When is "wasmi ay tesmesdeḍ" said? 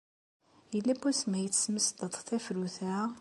1.01-2.13